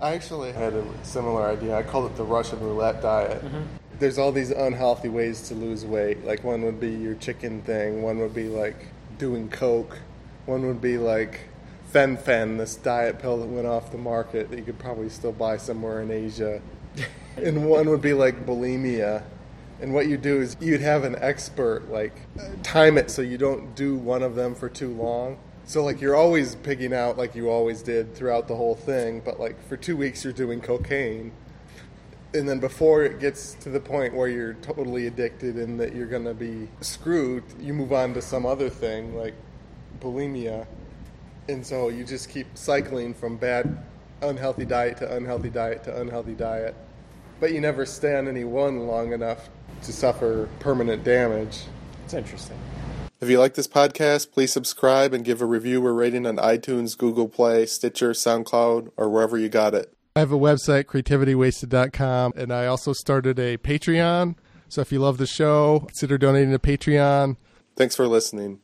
I 0.00 0.14
actually 0.14 0.52
had 0.52 0.74
a 0.74 0.84
similar 1.02 1.48
idea. 1.48 1.76
I 1.76 1.82
called 1.82 2.10
it 2.10 2.16
the 2.16 2.24
Russian 2.24 2.60
roulette 2.60 3.02
diet. 3.02 3.44
Mm-hmm. 3.44 3.62
There's 3.98 4.16
all 4.16 4.30
these 4.30 4.50
unhealthy 4.50 5.08
ways 5.08 5.48
to 5.48 5.54
lose 5.54 5.84
weight. 5.84 6.24
Like 6.24 6.44
one 6.44 6.62
would 6.62 6.78
be 6.78 6.90
your 6.90 7.16
chicken 7.16 7.62
thing, 7.62 8.02
one 8.02 8.18
would 8.20 8.34
be 8.34 8.48
like 8.48 8.86
doing 9.18 9.48
coke, 9.48 9.98
one 10.46 10.66
would 10.66 10.80
be 10.80 10.98
like 10.98 11.40
fen-phen, 11.90 12.58
this 12.58 12.76
diet 12.76 13.18
pill 13.18 13.38
that 13.38 13.46
went 13.46 13.66
off 13.66 13.90
the 13.90 13.98
market 13.98 14.50
that 14.50 14.58
you 14.58 14.64
could 14.64 14.78
probably 14.78 15.08
still 15.08 15.32
buy 15.32 15.56
somewhere 15.56 16.00
in 16.00 16.10
Asia. 16.12 16.60
and 17.36 17.68
one 17.68 17.88
would 17.88 18.02
be 18.02 18.12
like 18.12 18.46
bulimia. 18.46 19.24
And 19.80 19.94
what 19.94 20.06
you 20.06 20.16
do 20.16 20.40
is 20.40 20.56
you'd 20.60 20.80
have 20.80 21.04
an 21.04 21.16
expert 21.18 21.90
like 21.90 22.12
time 22.62 22.98
it 22.98 23.10
so 23.10 23.22
you 23.22 23.38
don't 23.38 23.74
do 23.74 23.96
one 23.96 24.22
of 24.22 24.36
them 24.36 24.54
for 24.54 24.68
too 24.68 24.92
long. 24.92 25.38
So 25.68 25.84
like 25.84 26.00
you're 26.00 26.16
always 26.16 26.54
pigging 26.54 26.94
out 26.94 27.18
like 27.18 27.34
you 27.34 27.50
always 27.50 27.82
did 27.82 28.14
throughout 28.14 28.48
the 28.48 28.56
whole 28.56 28.74
thing, 28.74 29.20
but 29.22 29.38
like 29.38 29.62
for 29.68 29.76
2 29.76 29.98
weeks 29.98 30.24
you're 30.24 30.32
doing 30.32 30.62
cocaine. 30.62 31.30
And 32.32 32.48
then 32.48 32.58
before 32.58 33.04
it 33.04 33.20
gets 33.20 33.52
to 33.56 33.68
the 33.68 33.78
point 33.78 34.14
where 34.14 34.28
you're 34.28 34.54
totally 34.54 35.08
addicted 35.08 35.56
and 35.56 35.78
that 35.78 35.94
you're 35.94 36.06
to 36.06 36.32
be 36.32 36.68
screwed, 36.80 37.44
you 37.60 37.74
move 37.74 37.92
on 37.92 38.14
to 38.14 38.22
some 38.22 38.46
other 38.46 38.70
thing 38.70 39.14
like 39.14 39.34
bulimia. 40.00 40.66
And 41.50 41.66
so 41.66 41.90
you 41.90 42.02
just 42.02 42.30
keep 42.30 42.46
cycling 42.56 43.12
from 43.12 43.36
bad 43.36 43.84
unhealthy 44.22 44.64
diet 44.64 44.96
to 44.98 45.16
unhealthy 45.16 45.50
diet 45.50 45.84
to 45.84 46.00
unhealthy 46.00 46.34
diet. 46.34 46.74
But 47.40 47.52
you 47.52 47.60
never 47.60 47.84
stay 47.84 48.16
on 48.16 48.26
any 48.26 48.44
one 48.44 48.86
long 48.86 49.12
enough 49.12 49.50
to 49.82 49.92
suffer 49.92 50.48
permanent 50.60 51.04
damage. 51.04 51.60
It's 52.06 52.14
interesting. 52.14 52.58
If 53.20 53.28
you 53.28 53.40
like 53.40 53.54
this 53.54 53.66
podcast, 53.66 54.30
please 54.30 54.52
subscribe 54.52 55.12
and 55.12 55.24
give 55.24 55.42
a 55.42 55.44
review 55.44 55.84
or 55.84 55.92
rating 55.92 56.24
on 56.24 56.36
iTunes, 56.36 56.96
Google 56.96 57.28
Play, 57.28 57.66
Stitcher, 57.66 58.12
SoundCloud, 58.12 58.92
or 58.96 59.08
wherever 59.08 59.36
you 59.36 59.48
got 59.48 59.74
it. 59.74 59.92
I 60.14 60.20
have 60.20 60.30
a 60.30 60.38
website, 60.38 60.84
creativitywasted.com, 60.84 62.34
and 62.36 62.52
I 62.52 62.66
also 62.66 62.92
started 62.92 63.40
a 63.40 63.56
Patreon. 63.56 64.36
So 64.68 64.82
if 64.82 64.92
you 64.92 65.00
love 65.00 65.18
the 65.18 65.26
show, 65.26 65.80
consider 65.80 66.16
donating 66.16 66.52
to 66.52 66.60
Patreon. 66.60 67.36
Thanks 67.76 67.96
for 67.96 68.06
listening. 68.06 68.56